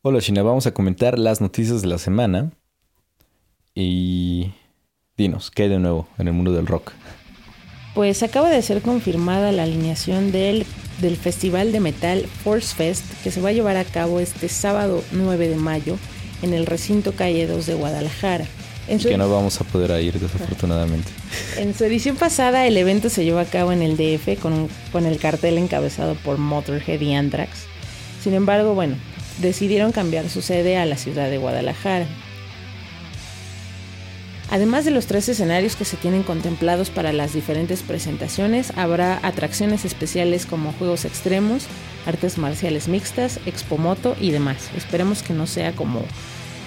[0.00, 2.52] Hola China, vamos a comentar las noticias de la semana.
[3.74, 4.52] Y
[5.16, 6.92] dinos, ¿qué hay de nuevo en el mundo del rock?
[7.96, 10.66] Pues acaba de ser confirmada la alineación del,
[11.00, 15.02] del Festival de Metal Force Fest que se va a llevar a cabo este sábado
[15.10, 15.98] 9 de mayo
[16.42, 18.46] en el recinto Calle 2 de Guadalajara.
[18.86, 21.10] En que no vamos a poder ir desafortunadamente.
[21.58, 25.06] En su edición pasada el evento se llevó a cabo en el DF con, con
[25.06, 27.66] el cartel encabezado por Motorhead y Anthrax.
[28.22, 28.96] Sin embargo, bueno,
[29.40, 32.06] decidieron cambiar su sede a la ciudad de Guadalajara.
[34.50, 39.84] Además de los tres escenarios que se tienen contemplados para las diferentes presentaciones, habrá atracciones
[39.84, 41.66] especiales como juegos extremos,
[42.06, 44.70] artes marciales mixtas, expomoto y demás.
[44.74, 46.02] Esperemos que no sea como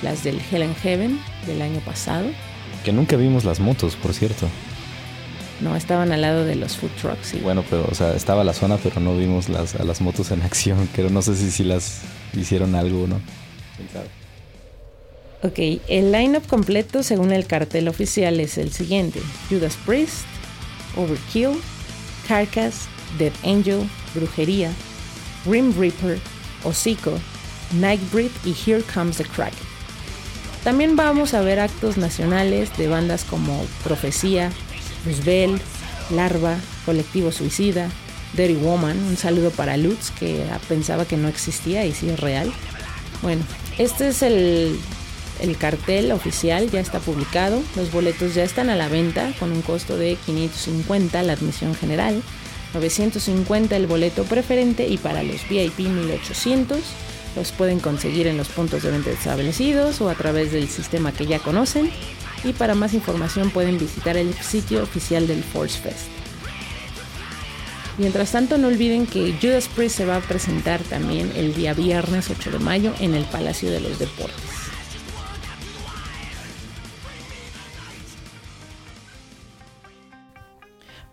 [0.04, 2.28] las del Hell and Heaven del año pasado.
[2.86, 4.48] Que nunca vimos las motos, por cierto.
[5.62, 7.40] No, estaban al lado de los food trucks.
[7.42, 10.42] Bueno, pero, o sea, estaba la zona, pero no vimos las, a las motos en
[10.44, 10.90] acción.
[10.96, 12.02] Pero no sé si, si las
[12.34, 13.22] hicieron algo o no.
[15.44, 20.26] Ok, el lineup completo según el cartel oficial es el siguiente: Judas Priest,
[20.96, 21.60] Overkill,
[22.28, 24.72] Carcass, Dead Angel, Brujería,
[25.46, 26.20] Grim Reaper,
[26.64, 27.20] Hocico,
[27.80, 29.72] Nightbreed y Here Comes the Kraken.
[30.64, 34.52] También vamos a ver actos nacionales de bandas como Profecía,
[35.06, 35.62] Roosevelt,
[36.12, 37.90] Larva, Colectivo Suicida,
[38.34, 42.52] Dirty Woman, un saludo para Lutz que pensaba que no existía y sí es real.
[43.22, 43.44] Bueno,
[43.78, 44.80] este es el,
[45.42, 49.62] el cartel oficial, ya está publicado, los boletos ya están a la venta con un
[49.62, 52.22] costo de 550 la admisión general,
[52.74, 56.80] 950 el boleto preferente y para los VIP 1800
[57.36, 61.26] los pueden conseguir en los puntos de venta establecidos o a través del sistema que
[61.26, 61.90] ya conocen.
[62.44, 66.08] Y para más información pueden visitar el sitio oficial del Force Fest.
[67.98, 72.30] Mientras tanto, no olviden que Judas Priest se va a presentar también el día viernes
[72.30, 74.36] 8 de mayo en el Palacio de los Deportes.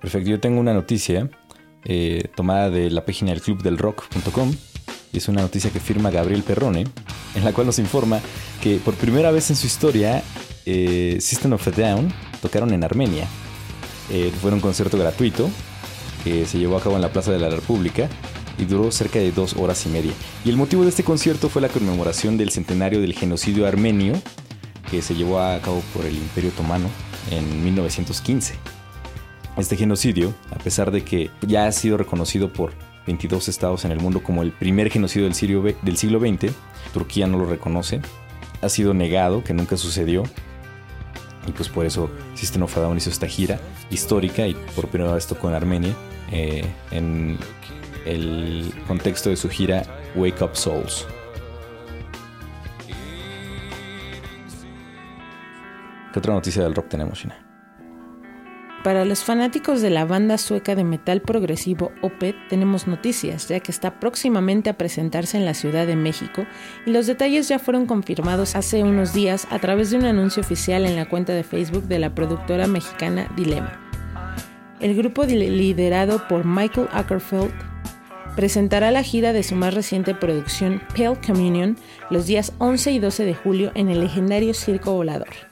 [0.01, 1.29] Perfecto, yo tengo una noticia
[1.85, 4.55] eh, tomada de la página del clubdelrock.com
[5.13, 6.87] es una noticia que firma Gabriel Perrone,
[7.35, 8.21] en la cual nos informa
[8.63, 10.23] que por primera vez en su historia
[10.71, 12.13] eh, System of a Down
[12.43, 13.27] tocaron en Armenia.
[14.11, 15.49] Eh, fue un concierto gratuito
[16.23, 18.09] que se llevó a cabo en la Plaza de la República
[18.59, 20.13] y duró cerca de dos horas y media.
[20.45, 24.15] Y el motivo de este concierto fue la conmemoración del centenario del genocidio armenio
[24.91, 26.89] que se llevó a cabo por el Imperio Otomano
[27.31, 28.55] en 1915.
[29.57, 32.73] Este genocidio, a pesar de que ya ha sido reconocido por
[33.07, 36.53] 22 estados en el mundo como el primer genocidio del, del siglo XX.
[36.93, 38.01] Turquía no lo reconoce.
[38.61, 40.25] Ha sido negado, que nunca sucedió.
[41.49, 43.59] Y pues por eso System of a Down hizo esta gira
[43.91, 45.95] histórica y por primera vez tocó en Armenia
[46.31, 47.39] eh, en
[48.05, 49.83] el contexto de su gira
[50.15, 51.07] Wake Up Souls.
[56.13, 57.48] ¿Qué otra noticia del rock tenemos, China?
[58.89, 63.71] Para los fanáticos de la banda sueca de metal progresivo Opeth tenemos noticias, ya que
[63.71, 66.47] está próximamente a presentarse en la Ciudad de México
[66.87, 70.87] y los detalles ya fueron confirmados hace unos días a través de un anuncio oficial
[70.87, 73.79] en la cuenta de Facebook de la productora mexicana Dilema.
[74.81, 77.53] El grupo liderado por Michael Ackerfeld
[78.37, 81.77] presentará la gira de su más reciente producción Pale Communion
[82.09, 85.48] los días 11 y 12 de julio en el legendario Circo Volador.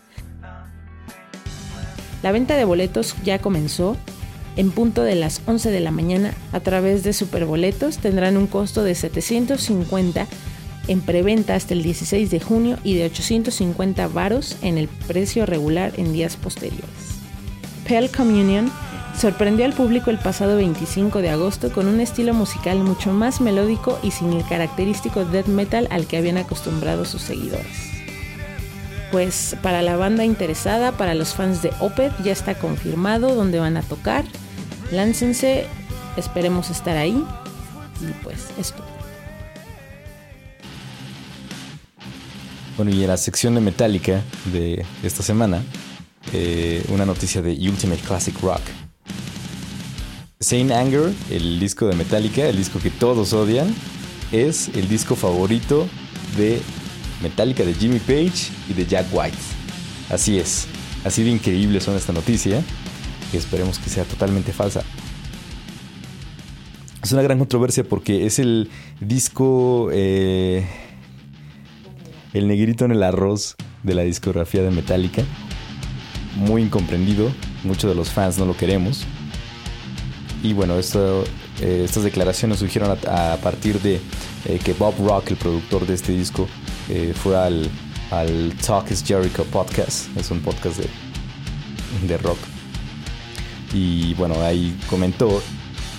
[2.26, 3.96] La venta de boletos ya comenzó.
[4.56, 8.82] En punto de las 11 de la mañana a través de Superboletos tendrán un costo
[8.82, 10.26] de 750
[10.88, 15.92] en preventa hasta el 16 de junio y de 850 varos en el precio regular
[15.98, 16.90] en días posteriores.
[17.88, 18.72] Pale Communion
[19.16, 24.00] sorprendió al público el pasado 25 de agosto con un estilo musical mucho más melódico
[24.02, 27.95] y sin el característico death metal al que habían acostumbrado sus seguidores
[29.16, 33.78] pues para la banda interesada, para los fans de Opeth, ya está confirmado dónde van
[33.78, 34.26] a tocar.
[34.92, 35.64] Láncense,
[36.18, 37.24] esperemos estar ahí.
[38.02, 38.84] Y pues esto.
[42.76, 44.20] Bueno, y en la sección de Metallica
[44.52, 45.62] de esta semana,
[46.34, 48.60] eh, una noticia de Ultimate Classic Rock.
[50.40, 53.74] Saint Anger, el disco de Metallica, el disco que todos odian,
[54.30, 55.88] es el disco favorito
[56.36, 56.60] de
[57.22, 59.36] Metallica de Jimmy Page y de Jack White.
[60.10, 60.66] Así es,
[61.04, 62.62] así de increíble son esta noticia,
[63.30, 64.82] que esperemos que sea totalmente falsa.
[67.02, 68.68] Es una gran controversia porque es el
[69.00, 70.66] disco, eh,
[72.32, 75.22] el negrito en el arroz de la discografía de Metallica.
[76.34, 77.30] Muy incomprendido,
[77.62, 79.04] muchos de los fans no lo queremos.
[80.42, 84.00] Y bueno, eh, estas declaraciones surgieron a, partir de
[84.44, 86.48] eh, que Bob Rock, el productor de este disco,
[86.88, 87.68] eh, fue al,
[88.10, 90.06] al Talk is Jericho podcast.
[90.16, 90.88] Es un podcast de,
[92.06, 92.38] de rock.
[93.72, 95.42] Y bueno, ahí comentó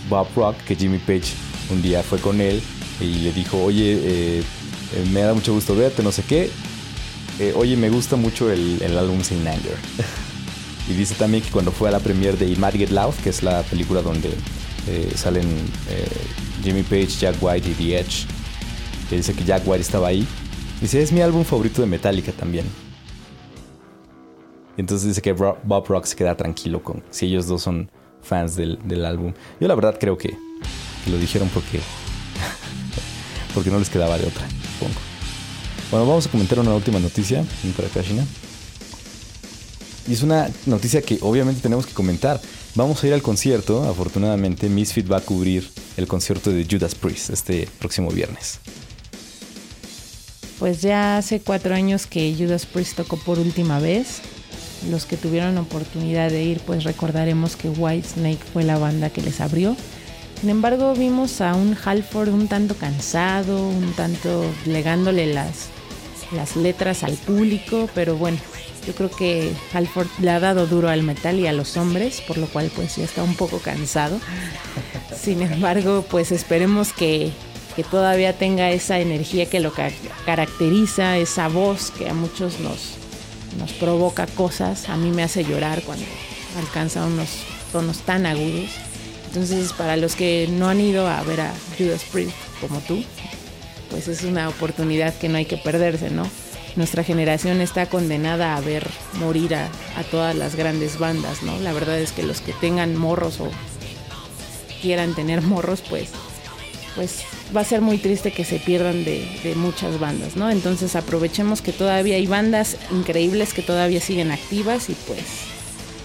[0.10, 1.34] Bob Rock que Jimmy Page
[1.69, 2.62] un día fue con él
[3.01, 4.44] y le dijo, oye, eh,
[5.12, 6.50] me da mucho gusto verte, no sé qué.
[7.56, 9.78] oye, me gusta mucho el, el álbum Sin Anger.
[10.89, 13.44] y dice también que cuando fue a la premiere de Mad Get Loud, que es
[13.44, 14.30] la película donde
[15.16, 15.45] salen
[16.63, 18.25] Jimmy Page, Jack White y The Edge,
[19.10, 20.25] que dice que Jack White estaba ahí.
[20.81, 22.65] Dice, es mi álbum favorito de Metallica también.
[24.77, 27.89] Entonces dice que Bob Rock se queda tranquilo con si ellos dos son
[28.21, 29.33] fans del, álbum.
[29.59, 30.38] Yo la verdad creo que,
[31.09, 31.79] lo dijeron porque,
[33.56, 35.00] porque no les quedaba de otra, supongo.
[35.89, 37.44] Bueno, vamos a comentar una última noticia
[37.75, 38.24] para Kashina.
[40.07, 42.39] Y es una noticia que obviamente tenemos que comentar.
[42.75, 47.31] Vamos a ir al concierto, afortunadamente Misfit va a cubrir el concierto de Judas Priest
[47.31, 48.59] este próximo viernes.
[50.59, 54.21] Pues ya hace cuatro años que Judas Priest tocó por última vez.
[54.89, 59.42] Los que tuvieron oportunidad de ir, pues recordaremos que Whitesnake fue la banda que les
[59.42, 59.75] abrió.
[60.39, 65.69] Sin embargo, vimos a un Halford un tanto cansado, un tanto legándole las,
[66.31, 68.38] las letras al público, pero bueno,
[68.86, 72.38] yo creo que Halford le ha dado duro al metal y a los hombres, por
[72.38, 74.19] lo cual pues ya está un poco cansado.
[75.19, 77.31] Sin embargo, pues esperemos que
[77.77, 79.71] que todavía tenga esa energía que lo
[80.25, 82.95] caracteriza, esa voz que a muchos nos,
[83.59, 84.89] nos provoca cosas.
[84.89, 86.03] A mí me hace llorar cuando
[86.57, 87.29] alcanza unos
[87.71, 88.71] tonos tan agudos.
[89.27, 93.03] Entonces, para los que no han ido a ver a Judas Priest como tú,
[93.91, 96.27] pues es una oportunidad que no hay que perderse, ¿no?
[96.77, 98.88] Nuestra generación está condenada a ver
[99.19, 101.59] morir a, a todas las grandes bandas, ¿no?
[101.59, 103.51] La verdad es que los que tengan morros o
[104.81, 106.09] quieran tener morros, pues
[106.98, 107.20] pues
[107.56, 110.50] va a ser muy triste que se pierdan de, muchas bandas, ¿no?
[110.50, 115.22] Entonces aprovechemos que todavía hay bandas increíbles que todavía siguen activas y pues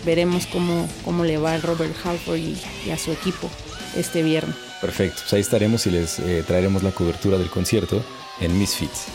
[0.05, 3.50] veremos cómo, cómo le va a Robert Halford y, a su equipo
[3.97, 4.55] este viernes.
[4.81, 8.05] Perfecto, pues ahí estaremos y les eh, traeremos la cobertura del concierto
[8.41, 9.06] en Misfits.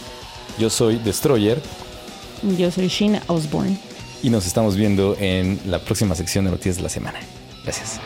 [0.57, 1.61] Yo soy Destroyer.
[2.57, 3.77] Yo soy Sheena Osborne.
[4.23, 7.19] Y nos estamos viendo en la próxima sección de Noticias de la Semana.
[7.63, 7.99] Gracias.